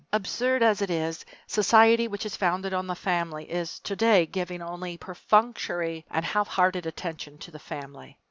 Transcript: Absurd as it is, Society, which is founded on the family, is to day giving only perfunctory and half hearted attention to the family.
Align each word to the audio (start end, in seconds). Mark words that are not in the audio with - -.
Absurd 0.11 0.63
as 0.63 0.81
it 0.81 0.89
is, 0.89 1.23
Society, 1.45 2.07
which 2.07 2.25
is 2.25 2.35
founded 2.35 2.73
on 2.73 2.87
the 2.87 2.95
family, 2.95 3.45
is 3.45 3.77
to 3.81 3.95
day 3.95 4.25
giving 4.25 4.59
only 4.59 4.97
perfunctory 4.97 6.03
and 6.09 6.25
half 6.25 6.47
hearted 6.47 6.87
attention 6.87 7.37
to 7.37 7.51
the 7.51 7.59
family. 7.59 8.17